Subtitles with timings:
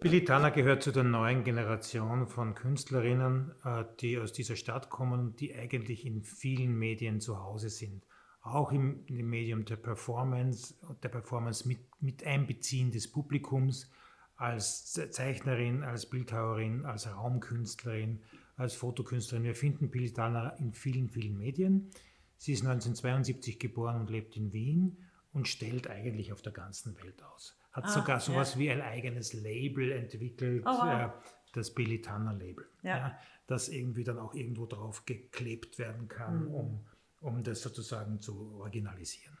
[0.00, 5.20] Billy Tanner gehört zu der neuen Generation von Künstlerinnen, äh, die aus dieser Stadt kommen
[5.20, 8.04] und die eigentlich in vielen Medien zu Hause sind.
[8.42, 13.90] Auch im, Medium der Performance, der Performance mit, mit Einbeziehen des Publikums,
[14.36, 18.20] als Zeichnerin, als Bildhauerin, als Raumkünstlerin,
[18.56, 19.44] als Fotokünstlerin.
[19.44, 21.90] Wir finden Billy Tanner in vielen, vielen Medien.
[22.36, 24.98] Sie ist 1972 geboren und lebt in Wien
[25.32, 27.56] und stellt eigentlich auf der ganzen Welt aus.
[27.76, 28.60] Hat ah, sogar sowas ja.
[28.60, 30.88] wie ein eigenes Label entwickelt, oh, wow.
[30.88, 31.08] äh,
[31.52, 32.96] das Billy Tanner Label, ja.
[32.96, 36.54] Ja, das irgendwie dann auch irgendwo drauf geklebt werden kann, mhm.
[36.54, 36.80] um,
[37.20, 39.36] um das sozusagen zu originalisieren.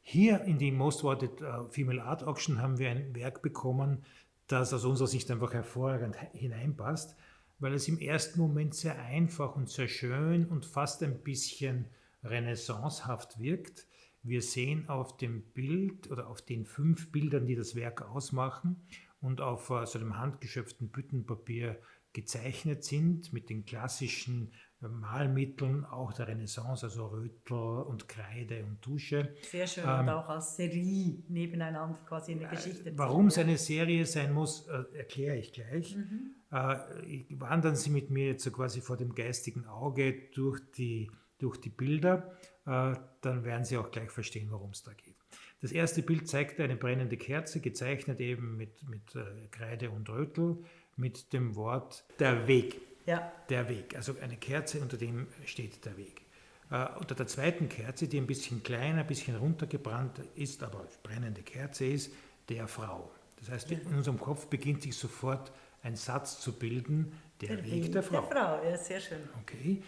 [0.00, 4.04] Hier in die Most Wanted uh, Female Art Auction haben wir ein Werk bekommen,
[4.48, 7.14] das aus unserer Sicht einfach hervorragend hineinpasst,
[7.60, 11.84] weil es im ersten Moment sehr einfach und sehr schön und fast ein bisschen
[12.24, 13.86] renaissancehaft wirkt.
[14.22, 18.86] Wir sehen auf dem Bild oder auf den fünf Bildern, die das Werk ausmachen
[19.20, 21.80] und auf äh, so einem handgeschöpften Büttenpapier
[22.12, 24.52] gezeichnet sind mit den klassischen
[24.82, 29.34] äh, Malmitteln auch der Renaissance, also Rötel und Kreide und Tusche.
[29.42, 32.90] Sehr schön ähm, und auch als Serie nebeneinander quasi in der Geschichte.
[32.90, 35.96] Äh, warum es eine Serie sein muss, äh, erkläre ich gleich.
[35.96, 36.34] Mhm.
[36.50, 41.10] Äh, wandern Sie mit mir jetzt so quasi vor dem geistigen Auge durch die
[41.42, 42.32] durch die Bilder,
[42.66, 45.16] äh, dann werden Sie auch gleich verstehen, worum es da geht.
[45.60, 50.58] Das erste Bild zeigt eine brennende Kerze, gezeichnet eben mit, mit äh, Kreide und Rötel,
[50.96, 52.80] mit dem Wort der Weg.
[53.06, 53.32] Ja.
[53.48, 56.22] Der Weg, also eine Kerze, unter dem steht der Weg.
[56.70, 61.42] Äh, unter der zweiten Kerze, die ein bisschen kleiner, ein bisschen runtergebrannt ist, aber brennende
[61.42, 62.12] Kerze ist,
[62.48, 63.10] der Frau.
[63.38, 67.84] Das heißt, in unserem Kopf beginnt sich sofort ein Satz zu bilden, der, der Weg,
[67.84, 68.20] Weg der Frau.
[68.20, 69.18] Der Frau, ja, sehr schön.
[69.40, 69.82] Okay.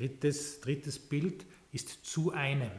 [0.00, 2.70] Drittes, drittes Bild ist zu einem.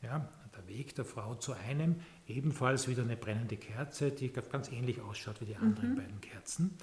[0.00, 4.98] Ja, der Weg der Frau zu einem, ebenfalls wieder eine brennende Kerze, die ganz ähnlich
[5.02, 5.96] ausschaut wie die anderen mhm.
[5.96, 6.78] beiden Kerzen.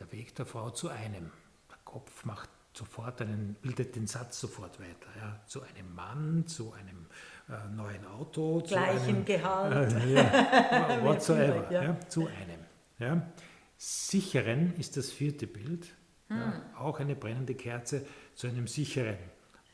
[0.00, 1.30] Der Weg der Frau zu einem.
[1.70, 5.08] Der Kopf macht sofort einen, bildet den Satz sofort weiter.
[5.16, 7.06] Ja, zu einem Mann, zu einem
[7.48, 11.82] äh, neuen Auto, gleichen zu einem, Gehalt, äh, ja, whatsoever, ja.
[11.84, 12.00] ja.
[12.08, 12.60] zu einem.
[12.98, 13.22] Ja.
[13.76, 15.94] Sicheren ist das vierte Bild.
[16.28, 16.76] Ja, hm.
[16.76, 18.04] auch eine brennende Kerze
[18.34, 19.16] zu einem sicheren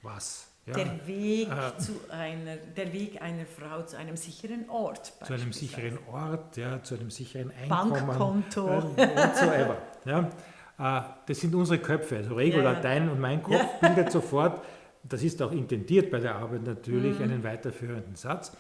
[0.05, 0.49] was.
[0.67, 0.75] Ja.
[0.75, 5.13] Der, Weg äh, zu einer, der Weg einer Frau zu einem sicheren Ort.
[5.23, 8.07] Zu einem sicheren Ort, ja, zu einem sicheren Einkommen.
[8.07, 8.95] Bankkonto.
[8.97, 9.77] Äh, whatsoever.
[10.07, 10.31] ja.
[10.79, 12.17] Äh, das sind unsere Köpfe.
[12.17, 13.89] Also Regula, ja, dein und mein Kopf ja.
[13.89, 14.65] bildet sofort,
[15.03, 17.25] das ist auch intendiert bei der Arbeit natürlich, mhm.
[17.25, 18.53] einen weiterführenden Satz.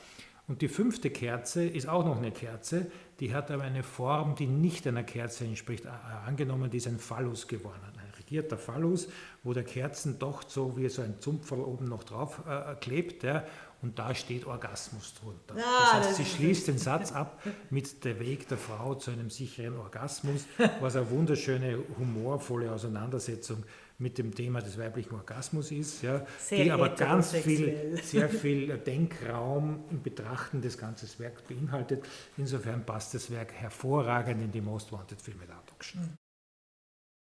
[0.46, 2.90] Und die fünfte Kerze ist auch noch eine Kerze,
[3.20, 5.84] die hat aber eine Form, die nicht einer Kerze entspricht.
[6.26, 9.08] Angenommen, die ist ein Phallus geworden, ein regierter Phallus,
[9.42, 13.22] wo der Kerzendocht so wie so ein Zumpferl oben noch drauf äh, klebt.
[13.22, 13.44] Ja,
[13.84, 15.60] und da steht Orgasmus drunter.
[15.60, 19.28] Ja, das heißt, sie schließt den Satz ab mit der Weg der Frau zu einem
[19.28, 20.46] sicheren Orgasmus,
[20.80, 23.62] was eine wunderschöne, humorvolle Auseinandersetzung
[23.98, 29.84] mit dem Thema des weiblichen Orgasmus ist, ja, die aber ganz viel, sehr viel Denkraum
[29.90, 32.04] im Betrachten des ganzen Werks beinhaltet.
[32.38, 36.16] Insofern passt das Werk hervorragend in die Most Wanted Filme der Auction.